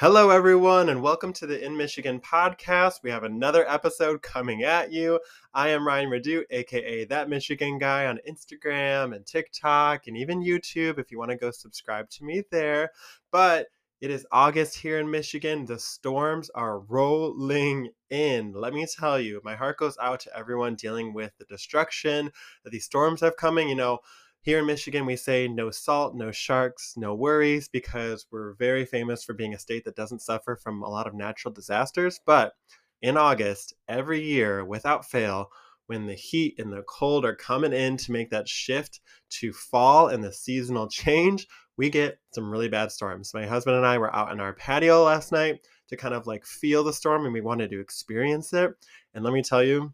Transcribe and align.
Hello, 0.00 0.30
everyone, 0.30 0.90
and 0.90 1.02
welcome 1.02 1.32
to 1.32 1.44
the 1.44 1.60
In 1.60 1.76
Michigan 1.76 2.20
podcast. 2.20 3.02
We 3.02 3.10
have 3.10 3.24
another 3.24 3.68
episode 3.68 4.22
coming 4.22 4.62
at 4.62 4.92
you. 4.92 5.18
I 5.52 5.70
am 5.70 5.84
Ryan 5.84 6.08
Redoute, 6.08 6.44
aka 6.50 7.04
That 7.06 7.28
Michigan 7.28 7.78
Guy, 7.78 8.06
on 8.06 8.20
Instagram 8.30 9.12
and 9.12 9.26
TikTok 9.26 10.06
and 10.06 10.16
even 10.16 10.40
YouTube 10.40 11.00
if 11.00 11.10
you 11.10 11.18
want 11.18 11.32
to 11.32 11.36
go 11.36 11.50
subscribe 11.50 12.08
to 12.10 12.24
me 12.24 12.44
there. 12.52 12.92
But 13.32 13.66
it 14.00 14.12
is 14.12 14.24
August 14.30 14.76
here 14.76 15.00
in 15.00 15.10
Michigan. 15.10 15.66
The 15.66 15.80
storms 15.80 16.48
are 16.50 16.78
rolling 16.78 17.90
in. 18.08 18.52
Let 18.52 18.74
me 18.74 18.86
tell 18.86 19.18
you, 19.18 19.40
my 19.42 19.56
heart 19.56 19.78
goes 19.78 19.98
out 20.00 20.20
to 20.20 20.38
everyone 20.38 20.76
dealing 20.76 21.12
with 21.12 21.32
the 21.38 21.44
destruction 21.46 22.30
that 22.62 22.70
these 22.70 22.84
storms 22.84 23.20
have 23.22 23.36
coming. 23.36 23.68
You 23.68 23.74
know, 23.74 23.98
here 24.48 24.60
in 24.60 24.64
Michigan, 24.64 25.04
we 25.04 25.14
say 25.14 25.46
no 25.46 25.70
salt, 25.70 26.14
no 26.14 26.32
sharks, 26.32 26.94
no 26.96 27.14
worries, 27.14 27.68
because 27.68 28.24
we're 28.32 28.54
very 28.54 28.86
famous 28.86 29.22
for 29.22 29.34
being 29.34 29.52
a 29.52 29.58
state 29.58 29.84
that 29.84 29.94
doesn't 29.94 30.22
suffer 30.22 30.56
from 30.56 30.82
a 30.82 30.88
lot 30.88 31.06
of 31.06 31.12
natural 31.12 31.52
disasters. 31.52 32.18
But 32.24 32.54
in 33.02 33.18
August, 33.18 33.74
every 33.88 34.24
year, 34.24 34.64
without 34.64 35.04
fail, 35.04 35.50
when 35.86 36.06
the 36.06 36.14
heat 36.14 36.54
and 36.56 36.72
the 36.72 36.82
cold 36.88 37.26
are 37.26 37.34
coming 37.34 37.74
in 37.74 37.98
to 37.98 38.10
make 38.10 38.30
that 38.30 38.48
shift 38.48 39.02
to 39.32 39.52
fall 39.52 40.08
and 40.08 40.24
the 40.24 40.32
seasonal 40.32 40.88
change, 40.88 41.46
we 41.76 41.90
get 41.90 42.18
some 42.32 42.50
really 42.50 42.70
bad 42.70 42.90
storms. 42.90 43.34
My 43.34 43.44
husband 43.44 43.76
and 43.76 43.84
I 43.84 43.98
were 43.98 44.16
out 44.16 44.30
on 44.30 44.40
our 44.40 44.54
patio 44.54 45.04
last 45.04 45.30
night 45.30 45.60
to 45.88 45.96
kind 45.98 46.14
of 46.14 46.26
like 46.26 46.46
feel 46.46 46.82
the 46.82 46.94
storm 46.94 47.26
and 47.26 47.34
we 47.34 47.42
wanted 47.42 47.70
to 47.72 47.80
experience 47.80 48.54
it. 48.54 48.70
And 49.12 49.22
let 49.24 49.34
me 49.34 49.42
tell 49.42 49.62
you, 49.62 49.92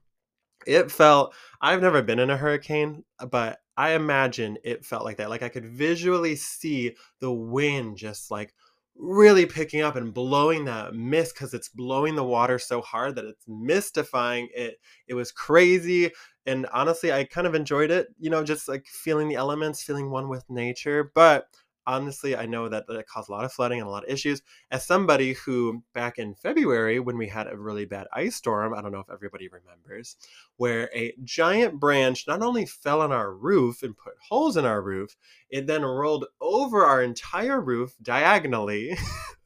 it 0.67 0.91
felt, 0.91 1.35
I've 1.61 1.83
never 1.83 2.03
been 2.03 2.19
in 2.19 2.31
a 2.31 2.37
hurricane, 2.37 3.05
uh, 3.19 3.27
but 3.27 3.59
I 3.77 3.93
imagine 3.93 4.59
it 4.65 4.85
felt 4.85 5.05
like 5.05 5.17
that. 5.19 5.31
Like 5.31 5.43
I 5.43 5.49
could 5.49 5.67
visually 5.67 6.37
see 6.37 6.97
the 7.21 7.33
wind 7.33 7.97
just 7.97 8.31
like 8.31 8.55
really 8.97 9.45
picking 9.47 9.81
up 9.81 9.97
and 9.97 10.15
blowing 10.15 10.65
that 10.67 10.95
mist 10.95 11.35
because 11.35 11.53
it's 11.53 11.69
blowing 11.69 12.15
the 12.15 12.25
water 12.25 12.59
so 12.59 12.81
hard 12.81 13.17
that 13.17 13.25
it's 13.25 13.45
mystifying 13.49 14.49
it. 14.55 14.77
It 15.09 15.15
was 15.15 15.33
crazy. 15.33 16.13
And 16.47 16.67
honestly, 16.73 17.13
I 17.13 17.25
kind 17.25 17.47
of 17.47 17.55
enjoyed 17.55 17.91
it, 17.91 18.09
you 18.19 18.31
know, 18.31 18.45
just 18.45 18.69
like 18.69 18.87
feeling 18.87 19.29
the 19.29 19.35
elements, 19.35 19.83
feeling 19.83 20.11
one 20.11 20.29
with 20.29 20.45
nature. 20.49 21.11
But 21.15 21.47
honestly, 21.87 22.37
I 22.37 22.47
know 22.47 22.69
that 22.69 22.85
it 22.89 23.07
caused 23.07 23.29
a 23.29 23.33
lot 23.33 23.45
of 23.45 23.53
flooding 23.53 23.81
and 23.81 23.87
a 23.87 23.91
lot 23.91 24.05
of 24.05 24.11
issues. 24.11 24.43
As 24.71 24.87
somebody 24.87 25.35
who, 25.35 25.83
back 25.93 26.19
in 26.19 26.35
February, 26.35 27.01
when 27.01 27.17
we 27.17 27.29
had 27.29 27.47
a 27.47 27.57
really 27.57 27.85
bad 27.85 28.07
ice 28.13 28.37
storm, 28.37 28.75
I 28.75 28.83
don't 28.83 28.93
know 28.93 29.01
if 29.01 29.11
everybody 29.11 29.49
remembers, 29.49 30.17
where 30.57 30.91
a 30.95 31.15
giant 31.25 31.81
branch 31.81 32.27
not 32.27 32.43
only 32.43 32.67
fell 32.67 33.01
on 33.01 33.13
our 33.13 33.33
roof 33.33 33.83
and 33.83 33.97
put 33.97 34.15
holes 34.29 34.57
in 34.57 34.65
our 34.65 34.83
roof, 34.83 35.17
it 35.51 35.67
then 35.67 35.83
rolled 35.83 36.27
over 36.41 36.85
our 36.85 37.03
entire 37.03 37.61
roof 37.61 37.95
diagonally 38.03 38.97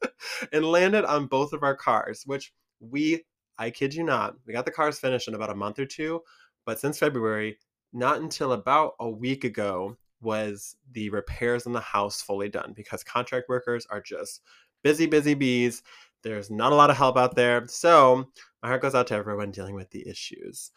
and 0.52 0.64
landed 0.64 1.04
on 1.04 1.26
both 1.26 1.52
of 1.52 1.62
our 1.62 1.74
cars, 1.74 2.22
which 2.26 2.52
we, 2.80 3.24
I 3.58 3.70
kid 3.70 3.94
you 3.94 4.04
not, 4.04 4.36
we 4.46 4.52
got 4.52 4.64
the 4.64 4.70
cars 4.70 4.98
finished 4.98 5.28
in 5.28 5.34
about 5.34 5.50
a 5.50 5.54
month 5.54 5.78
or 5.78 5.86
two. 5.86 6.22
But 6.64 6.78
since 6.78 6.98
February, 6.98 7.58
not 7.92 8.20
until 8.20 8.52
about 8.52 8.94
a 9.00 9.08
week 9.08 9.44
ago 9.44 9.96
was 10.20 10.76
the 10.92 11.10
repairs 11.10 11.66
in 11.66 11.72
the 11.72 11.80
house 11.80 12.20
fully 12.22 12.48
done 12.48 12.72
because 12.74 13.04
contract 13.04 13.48
workers 13.48 13.86
are 13.90 14.00
just 14.00 14.42
busy, 14.82 15.06
busy 15.06 15.34
bees. 15.34 15.82
There's 16.22 16.50
not 16.50 16.72
a 16.72 16.76
lot 16.76 16.90
of 16.90 16.96
help 16.96 17.16
out 17.16 17.36
there. 17.36 17.66
So 17.68 18.26
my 18.62 18.68
heart 18.68 18.82
goes 18.82 18.94
out 18.94 19.06
to 19.08 19.14
everyone 19.14 19.50
dealing 19.50 19.74
with 19.74 19.90
the 19.90 20.08
issues. 20.08 20.72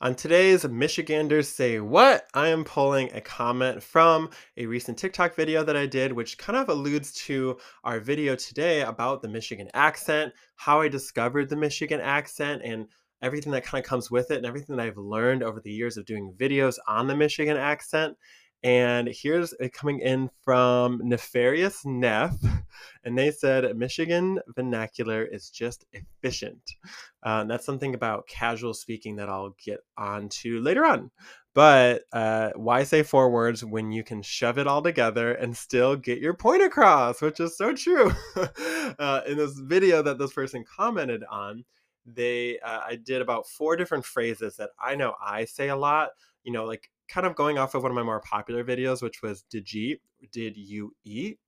On 0.00 0.14
today's 0.14 0.64
Michiganders 0.64 1.48
Say 1.48 1.80
What, 1.80 2.28
I 2.32 2.48
am 2.48 2.62
pulling 2.62 3.12
a 3.12 3.20
comment 3.20 3.82
from 3.82 4.30
a 4.56 4.64
recent 4.64 4.96
TikTok 4.96 5.34
video 5.34 5.64
that 5.64 5.76
I 5.76 5.86
did, 5.86 6.12
which 6.12 6.38
kind 6.38 6.56
of 6.56 6.68
alludes 6.68 7.12
to 7.24 7.58
our 7.82 7.98
video 7.98 8.36
today 8.36 8.82
about 8.82 9.22
the 9.22 9.28
Michigan 9.28 9.68
accent, 9.74 10.32
how 10.54 10.80
I 10.80 10.86
discovered 10.86 11.48
the 11.48 11.56
Michigan 11.56 12.00
accent, 12.00 12.62
and 12.64 12.86
everything 13.22 13.52
that 13.52 13.64
kind 13.64 13.82
of 13.82 13.88
comes 13.88 14.10
with 14.10 14.30
it 14.30 14.36
and 14.38 14.46
everything 14.46 14.76
that 14.76 14.86
I've 14.86 14.98
learned 14.98 15.42
over 15.42 15.60
the 15.60 15.72
years 15.72 15.96
of 15.96 16.06
doing 16.06 16.34
videos 16.36 16.78
on 16.86 17.06
the 17.06 17.16
Michigan 17.16 17.56
accent. 17.56 18.16
And 18.64 19.08
here's 19.08 19.52
it 19.60 19.72
coming 19.72 20.00
in 20.00 20.30
from 20.42 21.00
Nefarious 21.04 21.84
Neff. 21.84 22.36
And 23.04 23.16
they 23.18 23.30
said 23.30 23.76
Michigan 23.76 24.38
vernacular 24.54 25.24
is 25.24 25.50
just 25.50 25.84
efficient. 25.92 26.60
Uh, 27.24 27.40
and 27.40 27.50
that's 27.50 27.64
something 27.64 27.94
about 27.94 28.28
casual 28.28 28.74
speaking 28.74 29.16
that 29.16 29.28
I'll 29.28 29.56
get 29.64 29.80
onto 29.96 30.60
later 30.60 30.84
on. 30.84 31.10
But 31.54 32.02
uh, 32.12 32.50
why 32.54 32.84
say 32.84 33.02
four 33.02 33.30
words 33.30 33.64
when 33.64 33.90
you 33.90 34.04
can 34.04 34.22
shove 34.22 34.58
it 34.58 34.68
all 34.68 34.82
together 34.82 35.32
and 35.32 35.56
still 35.56 35.96
get 35.96 36.20
your 36.20 36.34
point 36.34 36.62
across, 36.62 37.20
which 37.20 37.40
is 37.40 37.56
so 37.56 37.72
true. 37.74 38.12
uh, 38.98 39.22
in 39.26 39.36
this 39.38 39.58
video 39.58 40.02
that 40.02 40.18
this 40.18 40.32
person 40.32 40.64
commented 40.76 41.24
on, 41.28 41.64
they 42.14 42.58
uh, 42.60 42.80
I 42.86 42.96
did 42.96 43.22
about 43.22 43.46
four 43.46 43.76
different 43.76 44.04
phrases 44.04 44.56
that 44.56 44.70
I 44.80 44.94
know 44.94 45.14
I 45.24 45.44
say 45.44 45.68
a 45.68 45.76
lot. 45.76 46.10
You 46.44 46.52
know, 46.52 46.64
like 46.64 46.90
kind 47.08 47.26
of 47.26 47.34
going 47.34 47.58
off 47.58 47.74
of 47.74 47.82
one 47.82 47.90
of 47.90 47.96
my 47.96 48.02
more 48.02 48.20
popular 48.20 48.64
videos, 48.64 49.02
which 49.02 49.22
was 49.22 49.42
did 49.42 49.72
you 49.72 49.98
did 50.32 50.56
you 50.56 50.94
eat? 51.04 51.38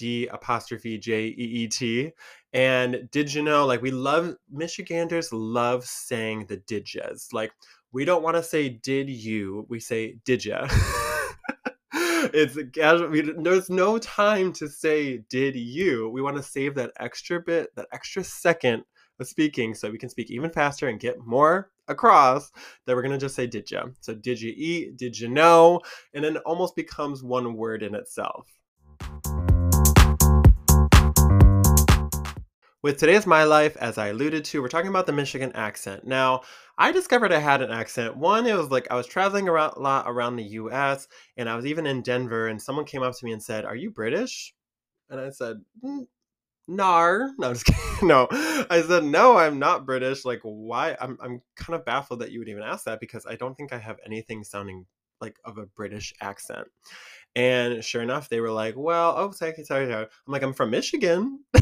D 0.00 0.26
apostrophe 0.28 0.96
J 0.96 1.26
E 1.26 1.32
E 1.34 1.68
T. 1.68 2.12
And 2.52 3.08
did 3.10 3.32
you 3.32 3.42
know, 3.42 3.66
like, 3.66 3.82
we 3.82 3.90
love, 3.90 4.34
Michiganders 4.50 5.32
love 5.32 5.84
saying 5.84 6.46
the 6.46 6.56
did 6.56 6.92
yas. 6.92 7.28
Like, 7.32 7.52
we 7.92 8.04
don't 8.04 8.22
want 8.22 8.36
to 8.36 8.42
say 8.42 8.70
did 8.70 9.10
you, 9.10 9.66
we 9.68 9.78
say 9.78 10.16
did 10.24 10.44
ya. 10.44 10.66
it's 11.92 12.56
casual. 12.72 13.08
We, 13.08 13.20
there's 13.20 13.68
no 13.68 13.98
time 13.98 14.52
to 14.54 14.68
say 14.68 15.18
did 15.28 15.54
you. 15.54 16.08
We 16.08 16.22
want 16.22 16.36
to 16.38 16.42
save 16.42 16.74
that 16.76 16.92
extra 16.98 17.40
bit, 17.40 17.74
that 17.76 17.88
extra 17.92 18.24
second 18.24 18.84
speaking 19.24 19.74
so 19.74 19.90
we 19.90 19.98
can 19.98 20.08
speak 20.08 20.30
even 20.30 20.50
faster 20.50 20.88
and 20.88 21.00
get 21.00 21.26
more 21.26 21.70
across 21.88 22.52
that 22.86 22.94
we're 22.96 23.02
going 23.02 23.12
to 23.12 23.18
just 23.18 23.34
say 23.34 23.46
did 23.46 23.70
you 23.70 23.94
so 24.00 24.14
did 24.14 24.40
you 24.40 24.52
eat? 24.56 24.96
Did 24.96 25.18
you 25.18 25.28
know? 25.28 25.80
And 26.14 26.24
then 26.24 26.36
it 26.36 26.42
almost 26.46 26.76
becomes 26.76 27.22
one 27.22 27.54
word 27.54 27.82
in 27.82 27.94
itself. 27.94 28.46
With 32.82 32.96
today's 32.96 33.26
my 33.26 33.44
life 33.44 33.76
as 33.76 33.98
i 33.98 34.06
alluded 34.08 34.44
to 34.46 34.62
we're 34.62 34.68
talking 34.68 34.88
about 34.88 35.06
the 35.06 35.12
michigan 35.12 35.52
accent. 35.54 36.06
Now 36.06 36.42
i 36.78 36.90
discovered 36.92 37.32
i 37.32 37.38
had 37.38 37.60
an 37.60 37.70
accent. 37.70 38.16
One 38.16 38.46
it 38.46 38.56
was 38.56 38.70
like 38.70 38.86
i 38.90 38.94
was 38.94 39.06
traveling 39.06 39.48
around 39.48 39.74
a 39.76 39.80
lot 39.80 40.04
around 40.08 40.36
the 40.36 40.44
us 40.44 41.06
and 41.36 41.48
i 41.48 41.56
was 41.56 41.66
even 41.66 41.86
in 41.86 42.00
denver 42.00 42.48
and 42.48 42.60
someone 42.60 42.86
came 42.86 43.02
up 43.02 43.14
to 43.16 43.24
me 43.24 43.32
and 43.32 43.42
said 43.42 43.66
are 43.66 43.76
you 43.76 43.90
british? 43.90 44.54
And 45.10 45.20
i 45.20 45.28
said 45.28 45.60
mm, 45.84 46.06
Nar. 46.70 47.30
No. 47.38 47.54
No. 48.02 48.28
I 48.30 48.82
said, 48.86 49.04
no, 49.04 49.36
I'm 49.36 49.58
not 49.58 49.84
British. 49.84 50.24
Like, 50.24 50.40
why? 50.42 50.96
I'm, 50.98 51.18
I'm 51.20 51.42
kind 51.54 51.78
of 51.78 51.84
baffled 51.84 52.20
that 52.20 52.30
you 52.30 52.38
would 52.38 52.48
even 52.48 52.62
ask 52.62 52.86
that 52.86 52.98
because 52.98 53.26
I 53.26 53.36
don't 53.36 53.54
think 53.54 53.74
I 53.74 53.78
have 53.78 53.98
anything 54.06 54.42
sounding 54.42 54.86
like 55.20 55.36
of 55.44 55.58
a 55.58 55.66
British 55.66 56.14
accent. 56.22 56.66
And 57.36 57.84
sure 57.84 58.00
enough, 58.00 58.30
they 58.30 58.40
were 58.40 58.50
like, 58.50 58.74
well, 58.74 59.14
oh, 59.18 59.32
sorry, 59.32 59.52
sorry, 59.64 59.86
sorry. 59.86 60.04
I'm 60.04 60.32
like, 60.32 60.42
I'm 60.42 60.54
from 60.54 60.70
Michigan. 60.70 61.40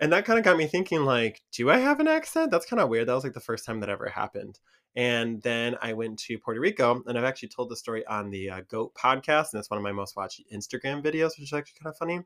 and 0.00 0.12
that 0.12 0.26
kind 0.26 0.38
of 0.38 0.44
got 0.44 0.58
me 0.58 0.66
thinking, 0.66 1.04
like, 1.04 1.40
do 1.52 1.70
I 1.70 1.78
have 1.78 2.00
an 2.00 2.08
accent? 2.08 2.50
That's 2.50 2.66
kind 2.66 2.80
of 2.80 2.90
weird. 2.90 3.08
That 3.08 3.14
was 3.14 3.24
like 3.24 3.32
the 3.32 3.40
first 3.40 3.64
time 3.64 3.80
that 3.80 3.88
ever 3.88 4.08
happened. 4.08 4.58
And 4.96 5.40
then 5.42 5.76
I 5.80 5.92
went 5.92 6.18
to 6.20 6.38
Puerto 6.38 6.60
Rico, 6.60 7.02
and 7.06 7.16
I've 7.16 7.24
actually 7.24 7.48
told 7.48 7.70
the 7.70 7.76
story 7.76 8.04
on 8.06 8.30
the 8.30 8.50
uh, 8.50 8.60
Goat 8.68 8.92
podcast, 8.94 9.52
and 9.52 9.60
it's 9.60 9.70
one 9.70 9.78
of 9.78 9.84
my 9.84 9.92
most 9.92 10.16
watched 10.16 10.42
Instagram 10.52 11.02
videos, 11.02 11.30
which 11.30 11.44
is 11.44 11.52
actually 11.52 11.78
kind 11.80 11.92
of 11.92 11.96
funny. 11.96 12.20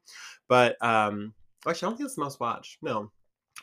But 0.49 0.83
um, 0.83 1.35
Actually, 1.67 1.87
I 1.87 1.91
don't 1.91 1.97
think 1.99 2.07
it's 2.07 2.17
the 2.17 2.23
most 2.23 2.41
watched. 2.41 2.79
No, 2.83 3.11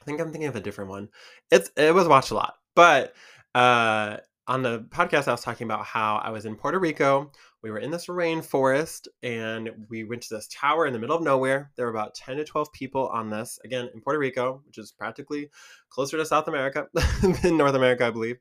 I 0.01 0.05
think 0.05 0.19
I'm 0.19 0.31
thinking 0.31 0.49
of 0.49 0.55
a 0.55 0.61
different 0.61 0.89
one. 0.89 1.09
It's 1.51 1.71
it 1.75 1.93
was 1.93 2.07
watched 2.07 2.31
a 2.31 2.35
lot, 2.35 2.55
but 2.75 3.13
uh, 3.55 4.17
on 4.47 4.63
the 4.63 4.79
podcast, 4.89 5.27
I 5.27 5.31
was 5.31 5.41
talking 5.41 5.65
about 5.65 5.85
how 5.85 6.17
I 6.17 6.29
was 6.29 6.45
in 6.45 6.55
Puerto 6.55 6.79
Rico. 6.79 7.31
We 7.61 7.69
were 7.69 7.77
in 7.77 7.91
this 7.91 8.07
rainforest, 8.07 9.07
and 9.21 9.69
we 9.89 10.03
went 10.03 10.23
to 10.23 10.33
this 10.33 10.47
tower 10.47 10.87
in 10.87 10.93
the 10.93 10.99
middle 10.99 11.15
of 11.15 11.21
nowhere. 11.21 11.71
There 11.75 11.85
were 11.85 11.91
about 11.91 12.15
ten 12.15 12.37
to 12.37 12.43
twelve 12.43 12.73
people 12.73 13.07
on 13.09 13.29
this. 13.29 13.59
Again, 13.63 13.89
in 13.93 14.01
Puerto 14.01 14.19
Rico, 14.19 14.61
which 14.65 14.77
is 14.79 14.91
practically 14.91 15.49
closer 15.89 16.17
to 16.17 16.25
South 16.25 16.47
America 16.47 16.87
than 17.43 17.57
North 17.57 17.75
America, 17.75 18.07
I 18.07 18.09
believe. 18.09 18.37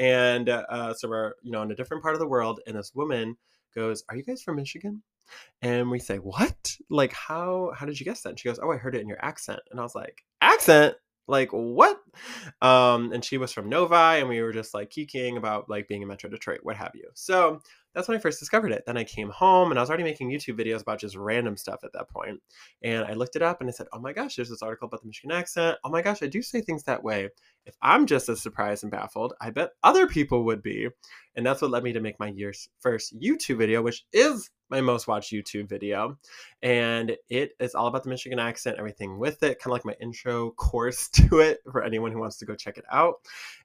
And 0.00 0.48
uh, 0.48 0.94
so 0.94 1.08
we're 1.08 1.34
you 1.42 1.52
know 1.52 1.62
in 1.62 1.70
a 1.70 1.76
different 1.76 2.02
part 2.02 2.14
of 2.14 2.20
the 2.20 2.28
world. 2.28 2.60
And 2.66 2.76
this 2.76 2.92
woman 2.94 3.36
goes, 3.74 4.02
"Are 4.08 4.16
you 4.16 4.24
guys 4.24 4.42
from 4.42 4.56
Michigan?" 4.56 5.02
And 5.62 5.90
we 5.90 5.98
say, 5.98 6.18
"What? 6.18 6.76
Like 6.90 7.12
how 7.12 7.72
how 7.76 7.86
did 7.86 7.98
you 7.98 8.04
guess 8.04 8.22
that?" 8.22 8.30
And 8.30 8.38
she 8.38 8.48
goes, 8.48 8.58
"Oh, 8.62 8.70
I 8.70 8.76
heard 8.76 8.94
it 8.94 9.00
in 9.00 9.08
your 9.08 9.24
accent." 9.24 9.60
And 9.70 9.80
I 9.80 9.82
was 9.82 9.94
like, 9.94 10.22
"Accent? 10.40 10.96
Like 11.28 11.50
what?" 11.50 12.00
Um, 12.62 13.12
and 13.12 13.24
she 13.24 13.38
was 13.38 13.52
from 13.52 13.68
Novi, 13.68 14.20
and 14.20 14.28
we 14.28 14.40
were 14.42 14.52
just 14.52 14.74
like 14.74 14.90
geeking 14.90 15.36
about 15.36 15.68
like 15.68 15.88
being 15.88 16.02
in 16.02 16.08
Metro 16.08 16.30
Detroit, 16.30 16.60
what 16.62 16.76
have 16.76 16.92
you. 16.94 17.08
So 17.14 17.60
that's 17.96 18.08
when 18.08 18.16
I 18.16 18.20
first 18.20 18.38
discovered 18.38 18.72
it. 18.72 18.84
Then 18.86 18.98
I 18.98 19.04
came 19.04 19.30
home 19.30 19.70
and 19.70 19.78
I 19.78 19.82
was 19.82 19.88
already 19.88 20.04
making 20.04 20.30
YouTube 20.30 20.60
videos 20.60 20.82
about 20.82 21.00
just 21.00 21.16
random 21.16 21.56
stuff 21.56 21.80
at 21.82 21.94
that 21.94 22.10
point. 22.10 22.42
And 22.82 23.06
I 23.06 23.14
looked 23.14 23.36
it 23.36 23.42
up 23.42 23.60
and 23.60 23.70
I 23.70 23.72
said, 23.72 23.86
"Oh 23.92 23.98
my 23.98 24.12
gosh, 24.12 24.36
there's 24.36 24.50
this 24.50 24.62
article 24.62 24.86
about 24.86 25.00
the 25.00 25.08
Michigan 25.08 25.32
accent. 25.32 25.78
Oh 25.82 25.88
my 25.88 26.02
gosh, 26.02 26.22
I 26.22 26.26
do 26.26 26.42
say 26.42 26.60
things 26.60 26.84
that 26.84 27.02
way." 27.02 27.30
If 27.64 27.74
I'm 27.80 28.06
just 28.06 28.28
as 28.28 28.42
surprised 28.42 28.84
and 28.84 28.92
baffled, 28.92 29.32
I 29.40 29.50
bet 29.50 29.70
other 29.82 30.06
people 30.06 30.44
would 30.44 30.62
be. 30.62 30.88
And 31.34 31.44
that's 31.44 31.62
what 31.62 31.70
led 31.70 31.84
me 31.84 31.92
to 31.94 32.00
make 32.00 32.20
my 32.20 32.28
year's 32.28 32.68
first 32.80 33.18
YouTube 33.18 33.58
video, 33.58 33.82
which 33.82 34.04
is 34.12 34.50
my 34.68 34.80
most 34.80 35.06
watched 35.06 35.32
YouTube 35.32 35.68
video. 35.68 36.18
And 36.62 37.16
it 37.28 37.52
is 37.60 37.74
all 37.74 37.86
about 37.86 38.02
the 38.02 38.08
Michigan 38.08 38.38
accent, 38.38 38.78
everything 38.78 39.18
with 39.18 39.42
it, 39.42 39.58
kind 39.58 39.66
of 39.66 39.72
like 39.72 39.84
my 39.84 39.94
intro 40.00 40.50
course 40.52 41.08
to 41.14 41.40
it 41.40 41.60
for 41.70 41.82
anyone 41.82 42.12
who 42.12 42.18
wants 42.18 42.36
to 42.38 42.46
go 42.46 42.54
check 42.54 42.78
it 42.78 42.84
out. 42.90 43.16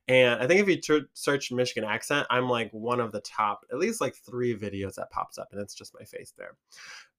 And 0.08 0.42
I 0.42 0.48
think 0.48 0.62
if 0.62 0.68
you 0.68 0.82
ter- 0.82 1.08
search 1.14 1.52
Michigan 1.52 1.90
accent, 1.90 2.28
I'm 2.30 2.50
like 2.50 2.72
one 2.72 3.00
of 3.00 3.12
the 3.12 3.22
top, 3.22 3.66
at 3.72 3.78
least 3.78 4.02
like 4.02 4.16
three 4.16 4.56
videos 4.58 4.96
that 4.96 5.12
pops 5.12 5.38
up, 5.38 5.50
and 5.52 5.62
it's 5.62 5.76
just 5.76 5.94
my 5.98 6.04
face 6.06 6.34
there. 6.38 6.56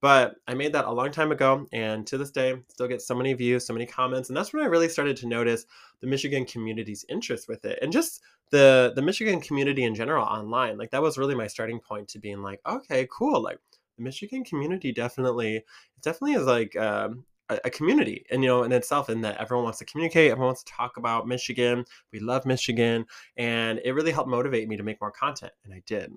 But 0.01 0.35
I 0.49 0.55
made 0.55 0.73
that 0.73 0.85
a 0.85 0.93
long 0.93 1.13
time 1.13 1.31
ago, 1.31 1.67
and 1.73 2.07
to 2.09 2.19
this 2.19 2.33
day, 2.33 2.57
still 2.69 2.89
get 2.89 3.01
so 3.01 3.15
many 3.15 3.33
views, 3.35 3.65
so 3.65 3.73
many 3.73 3.87
comments, 3.87 4.29
and 4.29 4.37
that's 4.37 4.53
when 4.53 4.63
I 4.63 4.67
really 4.67 4.89
started 4.89 5.17
to 5.19 5.29
notice 5.29 5.65
the 6.01 6.09
Michigan 6.09 6.45
community's 6.45 7.05
interest 7.09 7.49
with 7.49 7.65
it, 7.65 7.79
and 7.81 7.93
just 7.93 8.21
the 8.51 8.93
the 8.95 9.03
Michigan 9.03 9.41
community 9.41 9.85
in 9.85 9.95
general 9.95 10.25
online. 10.25 10.77
Like 10.77 10.91
that 10.91 11.03
was 11.03 11.19
really 11.19 11.35
my 11.35 11.47
starting 11.47 11.81
point 11.81 12.09
to 12.09 12.19
being 12.19 12.43
like, 12.43 12.61
okay, 12.67 13.09
cool. 13.11 13.43
Like 13.43 13.59
the 13.97 14.03
Michigan 14.03 14.45
community 14.45 14.93
definitely, 14.93 15.65
definitely 16.03 16.35
is 16.35 16.47
like 16.47 16.77
um, 16.77 17.25
a, 17.49 17.59
a 17.65 17.71
community, 17.71 18.25
and 18.31 18.43
you 18.43 18.49
know, 18.49 18.63
in 18.63 18.73
itself, 18.73 19.11
in 19.11 19.21
that 19.23 19.39
everyone 19.39 19.65
wants 19.65 19.79
to 19.81 19.85
communicate, 19.85 20.31
everyone 20.31 20.49
wants 20.49 20.65
to 20.65 20.73
talk 20.73 20.97
about 20.97 21.27
Michigan. 21.29 21.85
We 22.13 22.21
love 22.21 22.47
Michigan, 22.47 23.07
and 23.37 23.81
it 23.85 23.93
really 23.93 24.13
helped 24.13 24.31
motivate 24.31 24.69
me 24.69 24.77
to 24.77 24.83
make 24.83 25.01
more 25.01 25.13
content, 25.13 25.53
and 25.65 25.75
I 25.75 25.83
did. 25.87 26.13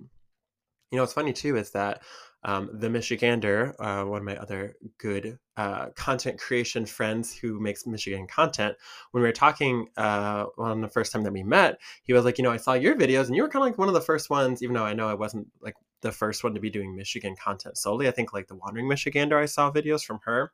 You 0.92 0.98
know, 0.98 1.04
what's 1.04 1.14
funny 1.14 1.34
too 1.34 1.58
is 1.58 1.72
that 1.72 2.04
um, 2.46 2.70
the 2.72 2.88
Michigander, 2.88 3.74
uh, 3.80 4.06
one 4.06 4.20
of 4.20 4.24
my 4.24 4.38
other 4.38 4.76
good 5.00 5.40
uh, 5.58 5.88
content 5.96 6.40
creation 6.40 6.86
friends 6.86 7.36
who 7.36 7.60
makes 7.60 7.88
Michigan 7.88 8.28
content, 8.28 8.76
when 9.12 9.24
we 9.24 9.28
were 9.28 9.34
talking 9.34 9.88
uh, 9.98 10.46
on 10.60 10.82
the 10.82 10.88
first 10.88 11.12
time 11.12 11.24
that 11.24 11.34
we 11.34 11.42
met, 11.42 11.80
he 12.04 12.14
was 12.14 12.24
like, 12.24 12.38
you 12.38 12.44
know, 12.44 12.52
I 12.52 12.58
saw 12.58 12.74
your 12.74 12.96
videos 12.96 13.26
and 13.26 13.36
you 13.36 13.42
were 13.42 13.50
kind 13.50 13.64
of 13.64 13.72
like 13.72 13.80
one 13.80 13.88
of 13.88 13.96
the 13.96 14.02
first 14.02 14.30
ones, 14.30 14.62
even 14.62 14.76
though 14.76 14.86
I 14.86 14.94
know 14.94 15.10
I 15.10 15.16
wasn't 15.16 15.48
like 15.60 15.74
the 16.06 16.12
first 16.12 16.44
one 16.44 16.54
to 16.54 16.60
be 16.60 16.70
doing 16.70 16.96
Michigan 16.96 17.36
content 17.36 17.78
solely. 17.78 18.08
I 18.08 18.12
think 18.12 18.32
like 18.32 18.48
the 18.48 18.56
Wandering 18.56 18.88
Michigander, 18.88 19.42
I 19.42 19.48
saw 19.48 19.72
videos 19.72 20.04
from 20.06 20.20
her 20.26 20.52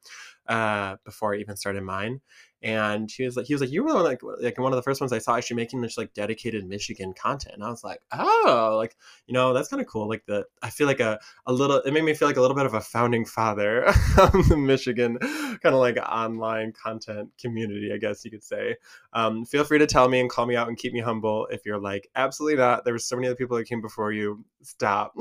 uh, 0.48 0.96
before 1.04 1.36
I 1.36 1.40
even 1.40 1.58
started 1.58 1.84
mine 1.84 2.22
and 2.64 3.10
he 3.10 3.24
was 3.24 3.36
like 3.36 3.48
he 3.48 3.54
was 3.54 3.62
like 3.62 3.72
you 3.72 3.84
were 3.84 3.94
like 3.94 4.22
like 4.40 4.60
one 4.60 4.72
of 4.72 4.76
the 4.76 4.84
first 4.84 5.02
ones 5.02 5.12
I 5.12 5.18
saw 5.18 5.36
actually 5.36 5.56
making 5.56 5.82
this 5.82 5.98
like 5.98 6.14
dedicated 6.14 6.66
Michigan 6.66 7.14
content. 7.14 7.56
And 7.56 7.64
I 7.64 7.70
was 7.70 7.84
like, 7.84 8.02
oh, 8.12 8.76
like 8.78 8.96
you 9.26 9.34
know 9.34 9.54
that's 9.54 9.68
kind 9.70 9.82
of 9.82 9.88
cool. 9.88 10.08
Like 10.08 10.26
the 10.28 10.46
I 10.62 10.70
feel 10.70 10.88
like 10.88 11.00
a 11.00 11.20
a 11.48 11.54
little 11.54 11.78
it 11.78 11.92
made 11.92 12.04
me 12.04 12.14
feel 12.14 12.28
like 12.28 12.38
a 12.38 12.42
little 12.42 12.56
bit 12.56 12.66
of 12.66 12.74
a 12.74 12.82
founding 12.82 13.26
father 13.26 13.86
of 14.18 14.48
the 14.50 14.58
Michigan 14.58 15.18
kind 15.20 15.76
of 15.76 15.76
like 15.76 15.98
online 15.98 16.74
content 16.74 17.30
community, 17.40 17.92
I 17.94 17.98
guess 17.98 18.24
you 18.24 18.32
could 18.32 18.44
say. 18.44 18.76
Um, 19.14 19.46
feel 19.46 19.64
free 19.64 19.80
to 19.80 19.88
tell 19.88 20.08
me 20.08 20.20
and 20.20 20.30
call 20.30 20.46
me 20.46 20.56
out 20.56 20.68
and 20.68 20.78
keep 20.78 20.94
me 20.94 21.00
humble 21.00 21.48
if 21.48 21.66
you're 21.66 21.80
like 21.80 22.10
absolutely 22.16 22.58
not. 22.58 22.86
There 22.86 22.94
were 22.94 23.00
so 23.00 23.16
many 23.16 23.28
other 23.28 23.36
people 23.36 23.58
that 23.58 23.66
came 23.66 23.82
before 23.82 24.12
you. 24.12 24.46
Stop. 24.62 25.16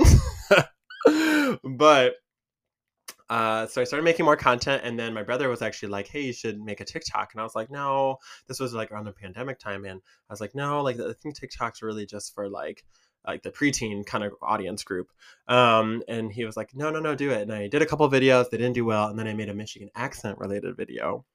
but 1.65 2.15
uh, 3.31 3.65
so 3.69 3.81
I 3.81 3.85
started 3.85 4.03
making 4.03 4.25
more 4.25 4.37
content, 4.37 4.82
and 4.85 4.99
then 4.99 5.15
my 5.15 5.23
brother 5.23 5.49
was 5.49 5.62
actually 5.62 5.91
like, 5.91 6.09
"Hey, 6.09 6.23
you 6.23 6.32
should 6.32 6.61
make 6.61 6.81
a 6.81 6.85
TikTok," 6.85 7.32
and 7.32 7.41
I 7.41 7.44
was 7.44 7.55
like, 7.55 7.71
"No." 7.71 8.19
This 8.49 8.59
was 8.59 8.75
like 8.75 8.91
around 8.91 9.05
the 9.05 9.12
pandemic 9.12 9.61
time, 9.61 9.85
and 9.85 10.00
I 10.29 10.32
was 10.32 10.41
like, 10.41 10.55
"No, 10.56 10.82
like 10.82 10.99
I 10.99 11.12
think 11.12 11.38
TikTok's 11.38 11.81
really 11.81 12.05
just 12.06 12.35
for 12.35 12.49
like." 12.50 12.85
like 13.27 13.43
the 13.43 13.50
preteen 13.50 14.06
kind 14.06 14.25
of 14.25 14.32
audience 14.41 14.82
group. 14.82 15.09
Um, 15.47 16.03
and 16.09 16.32
he 16.32 16.47
was 16.47 16.56
like, 16.56 16.75
no, 16.75 16.88
no, 16.88 17.00
no, 17.00 17.15
do 17.15 17.31
it. 17.31 17.43
And 17.43 17.53
I 17.53 17.69
did 17.69 17.82
a 17.82 17.87
couple 17.87 18.09
videos, 18.11 18.49
they 18.49 18.56
didn't 18.56 18.73
do 18.73 18.87
well. 18.87 19.09
And 19.09 19.19
then 19.19 19.29
I 19.29 19.35
made 19.35 19.50
a 19.50 19.55
Michigan 19.55 19.91
accent 19.94 20.38
related 20.38 20.75
video. 20.75 21.27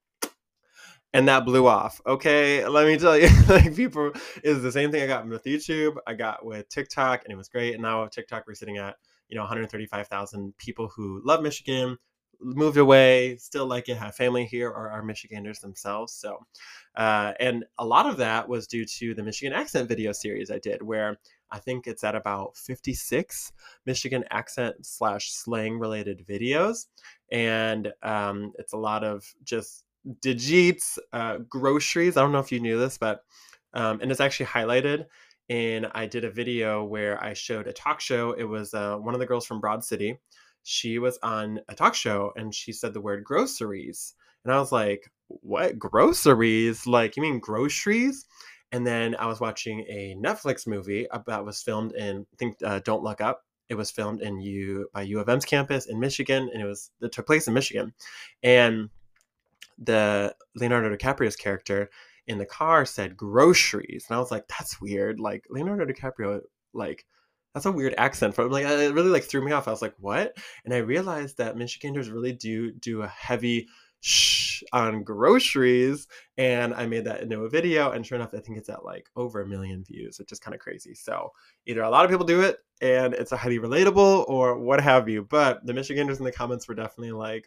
And 1.13 1.27
that 1.27 1.45
blew 1.45 1.68
off. 1.68 2.01
Okay, 2.07 2.68
let 2.68 2.88
me 2.88 2.97
tell 2.97 3.15
you, 3.15 3.30
like 3.47 3.75
people 3.75 4.13
is 4.44 4.63
the 4.63 4.71
same 4.71 4.92
thing 4.92 5.03
I 5.03 5.06
got 5.06 5.27
with 5.27 5.44
YouTube, 5.44 5.97
I 6.07 6.15
got 6.15 6.44
with 6.44 6.68
TikTok, 6.69 7.24
and 7.24 7.31
it 7.31 7.38
was 7.38 7.50
great. 7.50 7.75
And 7.75 7.83
now 7.83 8.07
TikTok, 8.07 8.45
we're 8.47 8.56
sitting 8.56 8.77
at 8.77 8.95
you 9.30 9.36
know 9.36 9.44
135,000 9.44 10.57
people 10.57 10.89
who 10.95 11.22
love 11.24 11.42
Michigan, 11.42 11.98
moved 12.42 12.77
away, 12.77 13.38
still 13.38 13.66
like 13.66 13.89
it, 13.89 13.98
have 13.98 14.16
family 14.16 14.45
here, 14.45 14.69
or 14.69 14.89
are 14.89 15.04
Michiganders 15.04 15.60
themselves. 15.60 16.13
So, 16.13 16.45
uh, 16.95 17.33
and 17.39 17.66
a 17.77 17.86
lot 17.86 18.06
of 18.06 18.18
that 18.18 18.48
was 18.48 18.68
due 18.68 18.86
to 18.86 19.13
the 19.13 19.24
Michigan 19.24 19.54
accent 19.54 19.88
video 19.88 20.12
series 20.12 20.51
I 20.51 20.60
did, 20.60 20.81
where 20.81 21.18
I 21.51 21.60
think 21.60 21.88
it's 21.88 22.04
at 22.04 22.16
about 22.16 22.57
56 22.57 23.51
Michigan 23.86 24.24
accent 24.30 24.86
slash 24.86 25.31
slang 25.31 25.80
related 25.80 26.25
videos. 26.28 26.88
And 27.31 27.94
um, 28.04 28.54
it's 28.57 28.74
a 28.74 28.78
lot 28.78 29.04
of 29.04 29.25
just 29.44 29.86
digits, 30.21 31.00
uh, 31.13 31.38
groceries. 31.50 32.18
I 32.18 32.21
don't 32.21 32.31
know 32.31 32.39
if 32.39 32.51
you 32.51 32.60
knew 32.60 32.80
this, 32.80 32.98
but, 32.98 33.24
um, 33.74 34.00
and 34.01 34.12
it's 34.12 34.21
actually 34.21 34.48
highlighted 34.48 35.06
and 35.50 35.88
I 35.94 36.06
did 36.07 36.25
a 36.25 36.31
video 36.31 36.83
where 36.83 37.24
I 37.24 37.33
showed 37.33 37.68
a 37.68 37.74
talk 37.74 38.00
show. 38.01 38.31
It 38.33 38.45
was 38.45 38.74
uh, 38.74 38.97
one 38.97 39.13
of 39.13 39.19
the 39.19 39.25
girls 39.25 39.45
from 39.45 39.59
Broad 39.59 39.83
City. 39.83 40.18
She 40.63 40.97
was 40.97 41.19
on 41.21 41.59
a 41.69 41.75
talk 41.75 41.94
show 41.94 42.31
and 42.36 42.53
she 42.53 42.71
said 42.71 42.94
the 42.94 43.01
word 43.01 43.24
groceries. 43.24 44.15
And 44.44 44.53
I 44.53 44.59
was 44.59 44.71
like, 44.71 45.12
what? 45.27 45.77
Groceries? 45.77 46.88
Like, 46.88 47.15
you 47.15 47.21
mean 47.21 47.39
groceries? 47.39 48.25
And 48.71 48.86
then 48.86 49.15
I 49.18 49.27
was 49.27 49.39
watching 49.39 49.81
a 49.81 50.15
Netflix 50.19 50.65
movie 50.68 51.07
that 51.27 51.45
was 51.45 51.62
filmed 51.62 51.94
in, 51.94 52.25
I 52.33 52.36
think, 52.38 52.57
uh, 52.63 52.80
Don't 52.83 53.03
Look 53.03 53.21
Up. 53.21 53.44
It 53.69 53.75
was 53.75 53.89
filmed 53.89 54.21
in 54.21 54.39
U 54.39 54.89
by 54.94 55.03
U 55.03 55.19
of 55.19 55.30
M's 55.30 55.45
campus 55.45 55.88
in 55.88 56.00
Michigan, 56.00 56.50
and 56.53 56.62
it 56.62 56.65
was 56.65 56.92
it 57.01 57.12
took 57.12 57.25
place 57.25 57.47
in 57.47 57.53
Michigan. 57.53 57.94
And 58.44 58.89
the 59.77 60.36
Leonardo 60.56 60.95
DiCaprio's 60.95 61.36
character 61.36 61.89
in 62.27 62.38
the 62.38 62.45
car 62.45 62.86
said 62.86 63.18
groceries. 63.18 64.06
And 64.10 64.16
I 64.16 64.19
was 64.19 64.31
like, 64.31 64.48
that's 64.48 64.81
weird. 64.81 65.19
Like 65.19 65.45
Leonardo 65.50 65.86
DiCaprio, 65.86 66.42
like, 66.74 67.06
that's 67.54 67.66
a 67.66 67.72
weird 67.72 67.95
accent 67.98 68.36
from 68.36 68.51
like 68.51 68.66
it 68.66 68.94
really 68.94 69.10
like 69.10 69.24
threw 69.24 69.44
me 69.44 69.54
off. 69.54 69.69
I 69.69 69.72
was 69.72 69.81
like, 69.81 69.95
what? 69.98 70.38
And 70.66 70.74
I 70.74 70.80
realized 70.80 71.38
that 71.38 71.56
Michiganders 71.56 72.10
really 72.10 72.33
do 72.33 72.72
do 72.72 73.01
a 73.01 73.07
heavy 73.07 73.69
shh 74.01 74.62
on 74.74 75.04
groceries. 75.04 76.07
And 76.38 76.74
I 76.74 76.86
made 76.86 77.06
that 77.06 77.22
into 77.22 77.45
a 77.45 77.50
video, 77.50 77.92
and 77.92 78.06
sure 78.06 78.18
enough, 78.18 78.33
I 78.33 78.39
think 78.39 78.57
it's 78.57 78.68
at 78.68 78.83
like 78.83 79.10
over 79.16 79.42
a 79.42 79.48
million 79.48 79.86
views, 79.86 80.19
which 80.19 80.33
is 80.33 80.39
kind 80.39 80.54
of 80.54 80.60
crazy. 80.60 80.94
So 80.94 81.31
either 81.66 81.81
a 81.81 81.89
lot 81.89 82.04
of 82.04 82.12
people 82.12 82.25
do 82.25 82.42
it 82.42 82.57
and 82.81 83.13
it's 83.13 83.31
a 83.31 83.38
highly 83.38 83.60
relatable 83.60 84.28
or 84.28 84.60
what 84.60 84.81
have 84.81 85.07
you. 85.07 85.24
But 85.24 85.66
the 85.66 85.74
Michiganders 85.74 86.19
in 86.19 86.25
the 86.25 86.33
comments 86.33 86.68
were 86.68 86.75
definitely 86.75 87.13
like 87.13 87.45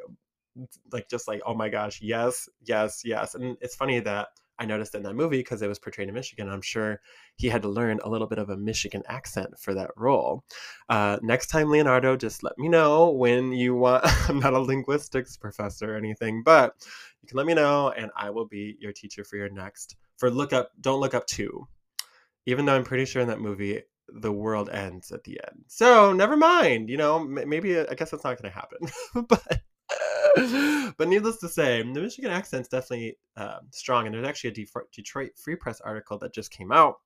like 0.91 1.09
just 1.09 1.29
like, 1.29 1.41
oh 1.47 1.55
my 1.55 1.69
gosh, 1.69 2.01
yes, 2.01 2.49
yes, 2.63 3.03
yes. 3.05 3.35
And 3.35 3.57
it's 3.61 3.77
funny 3.77 4.01
that 4.01 4.29
I 4.59 4.67
noticed 4.67 4.95
in 4.95 5.03
that 5.05 5.15
movie 5.15 5.39
because 5.39 5.63
it 5.63 5.69
was 5.69 5.79
portrayed 5.79 6.09
in 6.09 6.15
Michigan. 6.15 6.49
I'm 6.49 6.63
sure 6.63 7.01
he 7.37 7.49
had 7.49 7.63
to 7.63 7.69
learn 7.69 8.01
a 8.03 8.09
little 8.09 8.27
bit 8.27 8.39
of 8.39 8.51
a 8.51 8.57
Michigan 8.57 9.03
accent 9.09 9.59
for 9.59 9.75
that 9.75 9.91
role. 9.97 10.45
Uh, 10.89 11.19
next 11.23 11.47
time, 11.47 11.71
Leonardo, 11.71 12.17
just 12.17 12.43
let 12.43 12.59
me 12.59 12.69
know 12.69 13.11
when 13.11 13.53
you 13.53 13.75
want. 13.75 14.05
I'm 14.29 14.41
not 14.41 14.55
a 14.55 14.59
linguistics 14.59 15.37
professor 15.37 15.95
or 15.95 15.97
anything, 15.97 16.43
but 16.43 16.75
you 17.23 17.29
can 17.29 17.37
let 17.37 17.47
me 17.47 17.55
know, 17.55 17.91
and 17.91 18.11
I 18.17 18.31
will 18.31 18.47
be 18.47 18.77
your 18.81 18.93
teacher 18.93 19.25
for 19.25 19.37
your 19.37 19.51
next 19.51 19.97
for 20.17 20.31
look 20.31 20.53
up. 20.53 20.73
Don't 20.81 21.01
look 21.01 21.15
up 21.15 21.27
two, 21.27 21.69
even 22.47 22.65
though 22.65 22.75
I'm 22.75 22.85
pretty 22.85 23.05
sure 23.05 23.23
in 23.23 23.29
that 23.29 23.41
movie 23.41 23.83
the 24.09 24.33
world 24.33 24.71
ends 24.71 25.13
at 25.13 25.25
the 25.25 25.41
end. 25.47 25.65
So 25.67 26.13
never 26.13 26.37
mind. 26.37 26.89
You 26.89 26.97
know, 26.97 27.19
maybe 27.19 27.79
I 27.79 27.95
guess 27.95 28.11
that's 28.11 28.25
not 28.25 28.41
going 28.41 28.51
to 28.51 28.59
happen, 28.59 28.79
but 29.29 29.61
but 30.97 31.09
needless 31.09 31.39
to 31.39 31.49
say, 31.49 31.83
the 31.83 32.01
Michigan 32.01 32.31
accent's 32.31 32.69
definitely 32.69 33.19
uh, 33.37 33.59
strong. 33.71 34.07
And 34.07 34.15
there's 34.15 34.27
actually 34.27 34.51
a 34.51 34.85
Detroit 34.93 35.31
Free 35.37 35.57
Press 35.57 35.81
article 35.81 36.19
that 36.19 36.35
just 36.35 36.51
came 36.51 36.73
out 36.73 36.97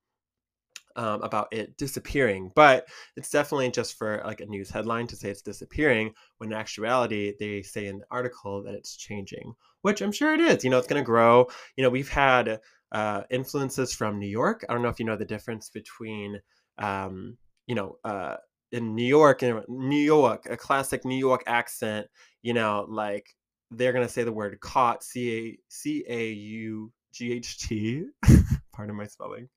um, 0.97 1.23
about 1.23 1.49
it 1.53 1.77
disappearing. 1.77 2.51
But 2.55 2.89
it's 3.17 3.31
definitely 3.31 3.71
just 3.71 3.97
for 3.97 4.23
like 4.25 4.41
a 4.41 4.47
news 4.47 4.71
headline 4.71 5.07
to 5.09 5.17
say 5.17 5.31
it's 5.31 5.43
disappearing, 5.43 6.15
when 6.39 6.53
in 6.53 6.59
actuality, 6.59 7.35
they 7.39 7.63
say 7.63 7.87
in 7.87 7.99
the 7.99 8.07
article 8.11 8.63
that 8.65 8.75
it's 8.75 8.97
changing, 8.97 9.55
which 9.83 10.01
I'm 10.01 10.13
sure 10.13 10.35
it 10.35 10.41
is. 10.41 10.65
You 10.65 10.71
know, 10.71 10.79
it's 10.79 10.87
going 10.87 11.03
to 11.03 11.07
grow. 11.07 11.49
You 11.77 11.85
know, 11.85 11.91
we've 11.91 12.09
had 12.09 12.61
uh, 12.93 13.23
influences 13.31 13.95
from 13.95 14.19
New 14.19 14.29
York. 14.29 14.65
I 14.69 14.73
don't 14.73 14.83
know 14.83 14.89
if 14.89 15.01
you 15.01 15.07
know 15.07 15.17
the 15.17 15.25
difference 15.25 15.71
between, 15.71 16.41
um, 16.79 17.39
you 17.67 17.75
know, 17.75 17.97
uh, 18.05 18.37
in 18.73 18.95
New 18.95 19.05
York, 19.05 19.43
in 19.43 19.63
New 19.69 20.03
York, 20.03 20.47
a 20.51 20.57
classic 20.57 21.05
New 21.05 21.17
York 21.17 21.43
accent, 21.47 22.07
you 22.43 22.55
know, 22.55 22.87
like 22.89 23.35
they're 23.71 23.93
gonna 23.93 24.09
say 24.09 24.25
the 24.25 24.33
word 24.33 24.59
caught, 24.61 25.05
C 25.05 25.37
A 25.37 25.59
C 25.69 26.05
A 26.09 26.33
U 26.33 26.93
G 27.13 27.33
H 27.33 27.59
T, 27.59 28.07
pardon 28.73 28.97
my 28.97 29.07
spelling, 29.07 29.49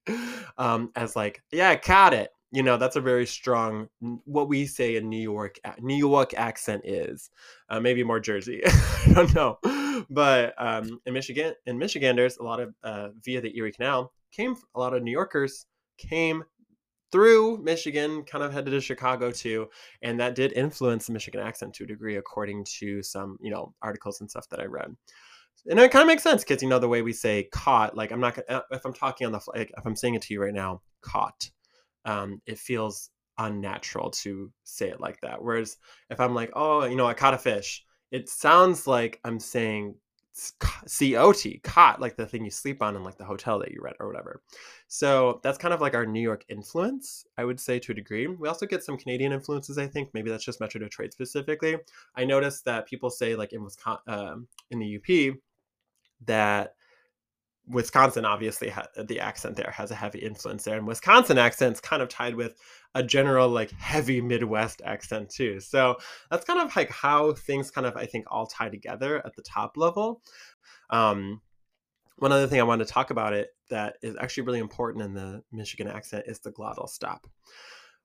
um, 0.58 0.92
as 0.96 1.16
like, 1.16 1.42
yeah, 1.52 1.76
caught 1.76 2.14
it. 2.14 2.30
You 2.52 2.64
know, 2.64 2.78
that's 2.78 2.96
a 2.96 3.02
very 3.02 3.26
strong 3.26 3.90
what 4.26 4.48
we 4.48 4.66
say 4.66 4.96
in 4.96 5.10
New 5.10 5.22
York 5.22 5.58
New 5.80 5.96
York 5.96 6.34
accent 6.36 6.84
is. 6.86 7.30
Uh, 7.70 7.80
maybe 7.80 8.04
more 8.04 8.20
Jersey, 8.20 8.62
I 8.66 9.14
don't 9.14 9.34
know, 9.34 9.58
but 10.10 10.54
um, 10.58 11.00
in 11.06 11.14
Michigan, 11.14 11.54
in 11.66 11.78
Michigan, 11.78 12.16
there's 12.16 12.38
a 12.38 12.44
lot 12.44 12.60
of 12.60 12.74
uh, 12.84 13.10
via 13.24 13.42
the 13.42 13.56
Erie 13.58 13.72
Canal 13.72 14.12
came 14.32 14.56
a 14.76 14.80
lot 14.80 14.94
of 14.94 15.02
New 15.02 15.12
Yorkers 15.12 15.66
came 15.98 16.44
through 17.12 17.58
Michigan, 17.60 18.24
kind 18.24 18.44
of 18.44 18.52
headed 18.52 18.72
to 18.72 18.82
Chicago 18.82 19.32
too, 19.32 19.70
and 20.02 20.20
that 20.20 20.36
did 20.36 20.54
influence 20.54 21.08
the 21.08 21.14
Michigan 21.14 21.42
accent 21.42 21.74
to 21.76 21.84
a 21.84 21.88
degree, 21.88 22.18
according 22.18 22.66
to 22.80 23.02
some 23.04 23.38
you 23.42 23.52
know 23.52 23.74
articles 23.82 24.22
and 24.22 24.30
stuff 24.30 24.50
that 24.50 24.60
I 24.60 24.66
read. 24.66 24.96
And 25.68 25.80
it 25.80 25.92
kind 25.92 26.04
of 26.04 26.08
makes 26.08 26.24
sense 26.24 26.44
because 26.44 26.62
you 26.62 26.70
know 26.70 26.80
the 26.80 26.88
way 26.88 27.02
we 27.02 27.14
say 27.14 27.48
"caught." 27.52 27.96
Like 27.96 28.12
I'm 28.12 28.20
not 28.20 28.38
uh, 28.50 28.62
if 28.72 28.86
I'm 28.86 28.94
talking 28.94 29.28
on 29.28 29.34
the 29.34 29.42
like, 29.54 29.72
if 29.78 29.86
I'm 29.86 29.96
saying 29.96 30.16
it 30.16 30.22
to 30.24 30.34
you 30.34 30.42
right 30.42 30.54
now, 30.54 30.82
"caught." 31.02 31.50
Um, 32.06 32.42
it 32.46 32.60
feels 32.60 33.10
unnatural 33.38 34.12
to 34.12 34.52
say 34.64 34.90
it 34.90 35.00
like 35.00 35.20
that. 35.22 35.42
Whereas 35.42 35.78
if 36.10 36.20
I'm 36.20 36.34
like, 36.34 36.52
oh, 36.54 36.86
you 36.86 36.96
know, 36.96 37.08
I 37.08 37.14
caught 37.14 37.34
a 37.34 37.38
fish, 37.38 37.84
it 38.12 38.30
sounds 38.30 38.88
like 38.88 39.20
I'm 39.24 39.40
saying 39.40 39.96
COT, 40.36 41.46
cot, 41.64 42.02
like 42.02 42.18
the 42.18 42.26
thing 42.26 42.44
you 42.44 42.52
sleep 42.52 42.82
on 42.82 42.96
in 42.96 43.04
like 43.04 43.18
the 43.18 43.24
hotel 43.24 43.58
that 43.60 43.72
you 43.72 43.80
rent 43.82 43.96
or 44.00 44.08
whatever. 44.08 44.42
So 44.88 45.40
that's 45.44 45.58
kind 45.58 45.74
of 45.74 45.82
like 45.82 45.94
our 45.94 46.06
New 46.06 46.22
York 46.22 46.44
influence, 46.50 47.26
I 47.38 47.46
would 47.46 47.60
say 47.60 47.80
to 47.80 47.94
a 47.94 47.96
degree. 47.96 48.28
We 48.28 48.50
also 48.50 48.66
get 48.66 48.84
some 48.84 48.98
Canadian 48.98 49.32
influences, 49.32 49.78
I 49.78 49.88
think. 49.88 50.10
Maybe 50.14 50.30
that's 50.30 50.44
just 50.44 50.60
Metro 50.60 50.80
Detroit 50.80 51.14
specifically. 51.14 51.78
I 52.16 52.26
noticed 52.26 52.66
that 52.66 52.88
people 52.88 53.10
say 53.10 53.36
like 53.36 53.54
in 53.54 53.64
Wisconsin, 53.64 54.14
um, 54.14 54.48
in 54.72 54.80
the 54.80 54.98
UP, 54.98 55.38
that 56.26 56.76
Wisconsin 57.68 58.26
obviously 58.26 58.70
ha- 58.70 58.88
the 58.96 59.20
accent 59.20 59.56
there 59.56 59.74
has 59.76 59.92
a 59.92 59.96
heavy 59.96 60.20
influence 60.20 60.64
there, 60.64 60.78
and 60.78 60.88
Wisconsin 60.88 61.38
accent's 61.38 61.80
kind 61.80 62.02
of 62.02 62.10
tied 62.10 62.36
with 62.36 62.56
a 62.94 63.04
general 63.04 63.50
like 63.50 63.72
heavy 63.72 64.22
Midwest 64.22 64.82
accent 64.86 65.30
too. 65.30 65.60
So 65.60 65.98
that's 66.30 66.46
kind 66.46 66.60
of 66.60 66.76
like 66.76 66.90
how 66.90 67.34
things 67.34 67.72
kind 67.72 67.88
of 67.88 67.96
I 67.96 68.06
think 68.06 68.26
all 68.30 68.48
tie 68.48 68.70
together 68.70 69.26
at 69.26 69.36
the 69.36 69.42
top 69.42 69.78
level. 69.78 70.22
Um, 70.90 71.42
one 72.18 72.32
other 72.32 72.48
thing 72.48 72.60
I 72.60 72.64
wanted 72.64 72.88
to 72.88 72.94
talk 72.94 73.10
about 73.10 73.34
it 73.34 73.50
that 73.70 73.98
is 74.02 74.16
actually 74.20 74.44
really 74.44 74.60
important 74.60 75.04
in 75.04 75.14
the 75.14 75.44
Michigan 75.52 75.88
accent 75.88 76.26
is 76.28 76.40
the 76.40 76.52
glottal 76.52 76.88
stop. 76.88 77.28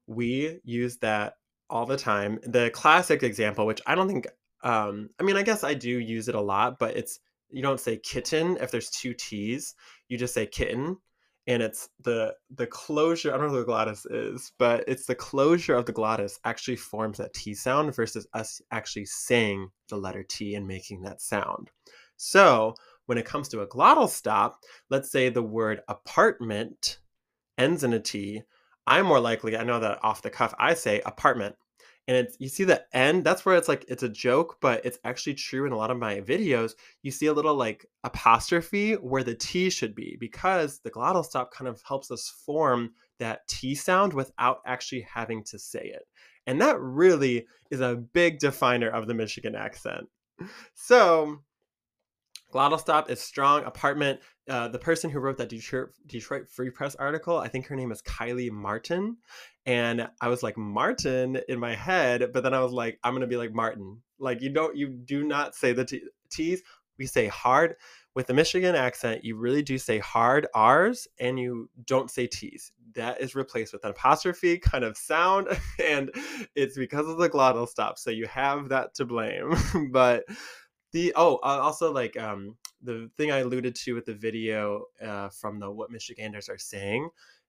We 0.07 0.61
use 0.65 0.97
that 0.99 1.35
all 1.69 1.87
the 1.87 1.97
time. 1.97 2.41
The 2.43 2.71
classic 2.71 3.23
example, 3.23 3.67
which 3.67 3.81
I 3.87 3.95
don't 3.95 4.09
think, 4.09 4.27
um, 4.65 5.11
I 5.21 5.23
mean, 5.23 5.37
I 5.37 5.43
guess 5.43 5.63
I 5.63 5.75
do 5.75 5.89
use 5.89 6.29
it 6.29 6.35
a 6.35 6.41
lot, 6.41 6.79
but 6.79 6.97
it's 6.97 7.21
you 7.51 7.63
don't 7.63 7.81
say 7.81 7.99
kitten 7.99 8.57
if 8.61 8.71
there's 8.71 8.91
two 8.91 9.15
T's. 9.15 9.75
You 10.09 10.19
just 10.19 10.35
say 10.35 10.47
kitten. 10.47 10.97
And 11.47 11.63
it's 11.63 11.89
the 12.05 12.35
the 12.55 12.67
closure, 12.67 13.33
I 13.33 13.39
don't 13.39 13.47
know 13.47 13.53
what 13.55 13.61
the 13.61 13.65
glottis 13.65 14.07
is, 14.07 14.53
but 14.59 14.85
it's 14.87 15.07
the 15.07 15.15
closure 15.15 15.75
of 15.75 15.87
the 15.87 15.93
glottis 15.93 16.39
actually 16.45 16.77
forms 16.77 17.19
that 17.19 17.33
T 17.33 17.55
sound 17.55 17.95
versus 17.95 18.27
us 18.35 18.61
actually 18.71 19.07
saying 19.07 19.71
the 19.89 19.97
letter 19.97 20.23
T 20.23 20.55
and 20.55 20.67
making 20.67 21.03
that 21.03 21.21
sound. 21.21 21.71
So 22.17 22.75
when 23.07 23.19
it 23.19 23.25
comes 23.27 23.49
to 23.49 23.63
a 23.63 23.67
glottal 23.67 24.09
stop, 24.09 24.61
let's 24.91 25.11
say 25.11 25.29
the 25.29 25.43
word 25.43 25.81
apartment 25.89 26.99
ends 27.59 27.83
in 27.83 27.95
a 27.95 28.01
T. 28.01 28.43
I'm 28.87 29.07
more 29.07 29.21
likely, 29.21 29.57
I 29.57 29.65
know 29.65 29.81
that 29.81 29.99
off 30.03 30.23
the 30.23 30.31
cuff, 30.31 30.55
I 30.59 30.75
say 30.75 31.01
apartment 31.07 31.57
and 32.11 32.27
it's 32.27 32.37
you 32.41 32.49
see 32.49 32.65
the 32.65 32.85
end? 32.93 33.23
That's 33.23 33.47
where 33.47 33.55
it's 33.55 33.69
like 33.69 33.85
it's 33.87 34.03
a 34.03 34.09
joke 34.09 34.57
but 34.61 34.85
it's 34.85 34.99
actually 35.05 35.35
true 35.35 35.65
in 35.65 35.71
a 35.71 35.77
lot 35.77 35.93
of 35.93 35.97
my 35.97 36.21
videos. 36.21 36.73
You 37.03 37.13
see 37.13 37.27
a 37.27 37.33
little 37.33 37.55
like 37.55 37.87
apostrophe 38.03 38.95
where 38.95 39.23
the 39.23 39.37
t 39.37 39.71
should 39.71 39.95
be 39.95 40.17
because 40.19 40.81
the 40.81 40.91
glottal 40.91 41.25
stop 41.25 41.53
kind 41.53 41.69
of 41.69 41.81
helps 41.87 42.11
us 42.11 42.29
form 42.45 42.95
that 43.21 43.47
t 43.47 43.77
sound 43.77 44.13
without 44.13 44.59
actually 44.67 45.03
having 45.03 45.45
to 45.45 45.59
say 45.59 45.83
it 45.85 46.03
and 46.49 46.61
that 46.61 46.81
really 46.81 47.47
is 47.71 47.81
a 47.81 47.95
big 47.95 48.41
definer 48.41 48.89
of 48.89 49.07
the 49.07 49.15
michigan 49.15 49.55
accent. 49.55 50.09
So 50.75 51.39
glottal 52.53 52.81
stop 52.81 53.09
is 53.09 53.21
strong 53.21 53.63
apartment 53.63 54.19
uh, 54.51 54.67
the 54.67 54.79
person 54.79 55.11
who 55.11 55.21
wrote 55.21 55.39
that 55.39 55.49
Detroit, 55.49 55.91
Detroit 56.07 56.51
Free 56.51 56.71
Press 56.71 56.97
article, 56.97 57.39
I 57.39 57.47
think 57.47 57.67
her 57.67 57.77
name 57.77 57.93
is 57.93 58.03
Kylie 58.03 58.51
Martin. 58.51 59.17
And 59.65 60.09
I 60.21 60.27
was 60.27 60.43
like, 60.43 60.57
Martin 60.59 61.41
in 61.49 61.61
my 61.61 61.75
head, 61.75 62.33
but 62.33 62.43
then 62.43 62.53
I 62.53 62.61
was 62.61 62.73
like, 62.73 62.99
I'm 63.05 63.13
going 63.13 63.21
to 63.21 63.29
be 63.29 63.37
like 63.37 63.55
Martin. 63.55 64.03
Like, 64.19 64.43
you 64.43 64.51
don't, 64.51 64.77
you 64.77 64.89
do 64.89 65.23
not 65.23 65.55
say 65.55 65.73
the 65.73 65.87
T's. 66.31 66.63
We 66.99 67.07
say 67.07 67.29
hard. 67.29 67.77
With 68.17 68.27
the 68.27 68.35
Michigan 68.35 68.75
accent, 68.75 69.25
you 69.25 69.37
really 69.37 69.63
do 69.63 69.79
say 69.79 69.99
hard 69.99 70.49
R's 70.53 71.07
and 71.21 71.39
you 71.39 71.71
don't 71.87 72.11
say 72.11 72.27
T's. 72.27 72.73
That 72.97 73.21
is 73.21 73.37
replaced 73.37 73.73
with 73.73 73.85
an 73.85 73.91
apostrophe 73.91 74.59
kind 74.59 74.83
of 74.83 74.97
sound. 74.97 75.47
And 75.83 76.11
it's 76.57 76.77
because 76.77 77.09
of 77.09 77.19
the 77.19 77.31
glottal 77.31 77.69
stop. 77.69 77.99
So 77.99 78.11
you 78.11 78.27
have 78.27 78.71
that 78.71 78.95
to 78.97 79.05
blame. 79.05 79.55
but 79.93 80.25
the 80.93 81.13
oh 81.17 81.37
also 81.37 81.93
like 81.93 82.19
um 82.19 82.57
the 82.83 83.11
thing 83.17 83.31
i 83.31 83.39
alluded 83.39 83.75
to 83.75 83.95
with 83.95 84.05
the 84.07 84.15
video 84.15 84.85
uh 85.05 85.29
from 85.29 85.59
the 85.59 85.71
what 85.71 85.91
michiganders 85.91 86.49
are 86.49 86.59
saying 86.59 87.09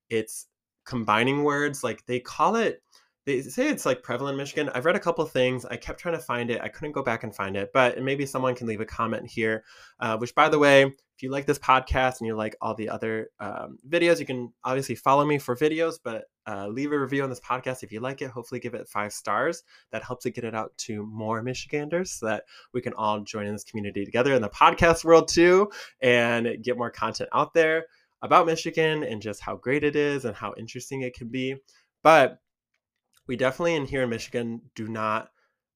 it's 0.10 0.48
combining 0.86 1.44
words 1.44 1.84
like 1.84 2.06
they 2.06 2.20
call 2.20 2.56
it 2.56 2.82
they 3.26 3.42
say 3.42 3.70
it's 3.70 3.86
like 3.86 4.02
prevalent 4.02 4.34
in 4.34 4.38
Michigan. 4.38 4.70
I've 4.74 4.86
read 4.86 4.96
a 4.96 5.00
couple 5.00 5.24
things. 5.26 5.64
I 5.66 5.76
kept 5.76 6.00
trying 6.00 6.16
to 6.16 6.22
find 6.22 6.50
it. 6.50 6.60
I 6.62 6.70
couldn't 6.70 6.94
go 6.94 7.04
back 7.04 7.24
and 7.24 7.36
find 7.36 7.56
it, 7.56 7.70
but 7.72 8.02
maybe 8.02 8.26
someone 8.26 8.56
can 8.56 8.66
leave 8.66 8.82
a 8.82 8.86
comment 8.86 9.30
here. 9.30 9.64
Uh, 10.00 10.18
which, 10.18 10.34
by 10.34 10.50
the 10.50 10.58
way, 10.58 10.84
if 10.84 11.22
you 11.22 11.30
like 11.30 11.46
this 11.46 11.60
podcast 11.60 12.20
and 12.20 12.28
you 12.28 12.36
like 12.36 12.56
all 12.62 12.74
the 12.74 12.90
other 12.90 13.30
um, 13.40 13.78
videos, 13.88 14.20
you 14.20 14.26
can 14.26 14.52
obviously 14.64 14.96
follow 14.96 15.24
me 15.24 15.38
for 15.38 15.56
videos, 15.56 16.00
but 16.04 16.26
uh, 16.48 16.68
leave 16.68 16.92
a 16.92 17.00
review 17.00 17.24
on 17.24 17.30
this 17.30 17.40
podcast 17.40 17.84
if 17.84 17.92
you 17.92 18.00
like 18.00 18.22
it. 18.22 18.32
Hopefully, 18.32 18.60
give 18.60 18.74
it 18.74 18.88
five 18.88 19.14
stars. 19.14 19.64
That 19.92 20.04
helps 20.04 20.26
it 20.26 20.32
get 20.32 20.44
it 20.44 20.56
out 20.56 20.76
to 20.80 21.06
more 21.06 21.42
Michiganders 21.42 22.12
so 22.12 22.26
that 22.28 22.44
we 22.74 22.82
can 22.82 22.94
all 22.94 23.20
join 23.22 23.46
in 23.46 23.54
this 23.54 23.64
community 23.64 24.06
together 24.06 24.34
in 24.34 24.42
the 24.42 24.50
podcast 24.50 25.04
world 25.04 25.28
too 25.28 25.70
and 26.02 26.64
get 26.64 26.78
more 26.78 26.92
content 26.92 27.30
out 27.34 27.54
there 27.54 27.86
about 28.22 28.46
Michigan 28.46 29.04
and 29.04 29.22
just 29.22 29.42
how 29.42 29.56
great 29.56 29.84
it 29.84 29.96
is 29.96 30.26
and 30.26 30.36
how 30.36 30.54
interesting 30.58 31.02
it 31.02 31.14
can 31.14 31.28
be. 31.30 31.56
But 32.04 32.40
we 33.28 33.36
definitely 33.36 33.76
in 33.76 33.86
here 33.86 34.04
in 34.04 34.10
Michigan 34.10 34.62
do 34.76 34.88
not 34.88 35.30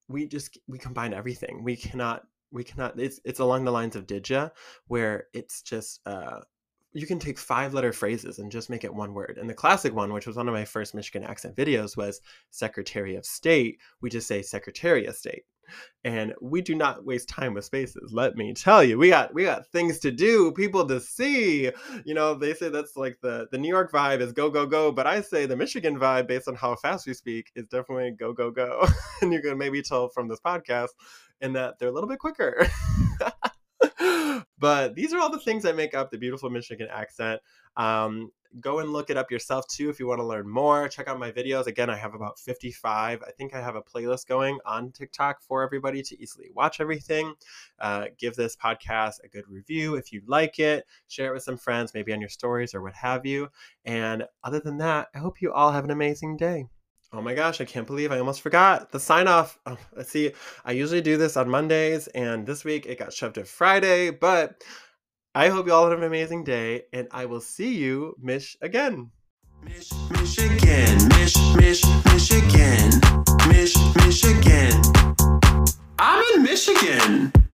we 0.08 0.26
just 0.26 0.58
we 0.68 0.78
combine 0.78 1.12
everything. 1.12 1.62
We 1.64 1.76
cannot 1.76 2.24
we 2.52 2.64
cannot 2.64 2.98
it's 2.98 3.20
it's 3.24 3.40
along 3.40 3.64
the 3.64 3.72
lines 3.72 3.96
of 3.96 4.06
Didja 4.06 4.50
where 4.86 5.24
it's 5.32 5.62
just 5.62 6.00
uh 6.06 6.40
you 6.92 7.06
can 7.06 7.18
take 7.18 7.38
five 7.38 7.74
letter 7.74 7.92
phrases 7.92 8.38
and 8.38 8.50
just 8.50 8.70
make 8.70 8.84
it 8.84 8.94
one 8.94 9.12
word. 9.12 9.38
And 9.40 9.48
the 9.48 9.54
classic 9.54 9.94
one, 9.94 10.12
which 10.12 10.26
was 10.26 10.36
one 10.36 10.48
of 10.48 10.54
my 10.54 10.64
first 10.64 10.94
Michigan 10.94 11.24
accent 11.24 11.56
videos, 11.56 11.96
was 11.96 12.20
Secretary 12.50 13.16
of 13.16 13.26
State. 13.26 13.80
We 14.00 14.10
just 14.10 14.26
say 14.26 14.42
Secretary 14.42 15.06
of 15.06 15.14
State. 15.14 15.44
And 16.04 16.32
we 16.40 16.62
do 16.62 16.74
not 16.74 17.04
waste 17.04 17.28
time 17.28 17.54
with 17.54 17.64
spaces 17.64 18.12
let 18.12 18.36
me 18.36 18.54
tell 18.54 18.84
you. 18.84 18.98
We 18.98 19.08
got 19.08 19.34
we 19.34 19.42
got 19.44 19.66
things 19.66 19.98
to 20.00 20.12
do 20.12 20.52
people 20.52 20.86
to 20.86 21.00
see. 21.00 21.70
You 22.04 22.14
know 22.14 22.34
they 22.34 22.54
say 22.54 22.68
that's 22.68 22.96
like 22.96 23.18
the 23.20 23.48
the 23.50 23.58
new 23.58 23.68
york 23.68 23.90
vibe 23.90 24.20
is 24.20 24.32
go 24.32 24.48
go 24.48 24.64
go 24.64 24.92
but 24.92 25.06
i 25.06 25.20
say 25.20 25.46
the 25.46 25.56
michigan 25.56 25.98
vibe 25.98 26.28
based 26.28 26.46
on 26.46 26.54
how 26.54 26.76
fast 26.76 27.06
we 27.06 27.14
speak 27.14 27.50
is 27.56 27.66
definitely 27.66 28.12
go 28.12 28.32
go 28.32 28.50
go. 28.50 28.86
And 29.22 29.32
you 29.32 29.40
can 29.40 29.56
maybe 29.58 29.82
tell 29.82 30.08
from 30.08 30.28
this 30.28 30.40
podcast 30.40 30.90
in 31.40 31.54
that 31.54 31.78
they're 31.78 31.88
a 31.88 31.92
little 31.92 32.08
bit 32.08 32.18
quicker 32.18 32.68
but 34.58 34.94
these 34.94 35.12
are 35.12 35.20
all 35.20 35.30
the 35.30 35.38
things 35.40 35.62
that 35.62 35.76
make 35.76 35.94
up 35.94 36.10
the 36.10 36.18
beautiful 36.18 36.50
michigan 36.50 36.88
accent 36.90 37.40
um, 37.76 38.30
go 38.60 38.78
and 38.78 38.92
look 38.92 39.10
it 39.10 39.16
up 39.16 39.30
yourself 39.30 39.66
too 39.68 39.90
if 39.90 40.00
you 40.00 40.06
want 40.06 40.18
to 40.18 40.24
learn 40.24 40.48
more. 40.48 40.88
Check 40.88 41.08
out 41.08 41.18
my 41.18 41.30
videos. 41.30 41.66
Again, 41.66 41.90
I 41.90 41.96
have 41.96 42.14
about 42.14 42.38
55. 42.38 43.22
I 43.22 43.30
think 43.32 43.54
I 43.54 43.60
have 43.60 43.76
a 43.76 43.82
playlist 43.82 44.26
going 44.26 44.58
on 44.64 44.92
TikTok 44.92 45.42
for 45.42 45.62
everybody 45.62 46.02
to 46.02 46.20
easily 46.20 46.50
watch 46.54 46.80
everything. 46.80 47.34
Uh, 47.78 48.06
give 48.18 48.34
this 48.34 48.56
podcast 48.56 49.22
a 49.24 49.28
good 49.28 49.44
review 49.48 49.96
if 49.96 50.12
you 50.12 50.22
like 50.26 50.58
it. 50.58 50.86
Share 51.08 51.30
it 51.30 51.34
with 51.34 51.42
some 51.42 51.58
friends, 51.58 51.94
maybe 51.94 52.12
on 52.12 52.20
your 52.20 52.30
stories 52.30 52.74
or 52.74 52.82
what 52.82 52.94
have 52.94 53.26
you. 53.26 53.48
And 53.84 54.24
other 54.42 54.60
than 54.60 54.78
that, 54.78 55.08
I 55.14 55.18
hope 55.18 55.40
you 55.40 55.52
all 55.52 55.72
have 55.72 55.84
an 55.84 55.90
amazing 55.90 56.36
day. 56.36 56.66
Oh 57.16 57.22
my 57.22 57.32
gosh, 57.32 57.62
I 57.62 57.64
can't 57.64 57.86
believe 57.86 58.12
I 58.12 58.18
almost 58.18 58.42
forgot 58.42 58.92
the 58.92 59.00
sign 59.00 59.26
off. 59.26 59.58
Oh, 59.64 59.78
let's 59.96 60.10
see, 60.10 60.32
I 60.66 60.72
usually 60.72 61.00
do 61.00 61.16
this 61.16 61.38
on 61.38 61.48
Mondays, 61.48 62.08
and 62.08 62.46
this 62.46 62.62
week 62.62 62.84
it 62.84 62.98
got 62.98 63.10
shoved 63.10 63.36
to 63.36 63.44
Friday, 63.44 64.10
but 64.10 64.62
I 65.34 65.48
hope 65.48 65.66
you 65.66 65.72
all 65.72 65.88
have 65.88 65.96
an 65.96 66.04
amazing 66.04 66.44
day, 66.44 66.82
and 66.92 67.08
I 67.10 67.24
will 67.24 67.40
see 67.40 67.74
you, 67.74 68.16
Mish, 68.20 68.54
again. 68.60 69.10
Mish, 69.64 69.90
Michigan, 70.10 71.08
Mish, 71.08 71.36
Mish, 71.54 71.82
Michigan, 72.04 72.90
Mish, 73.48 73.74
Michigan. 73.96 74.82
I'm 75.98 76.22
in 76.34 76.42
Michigan. 76.42 77.32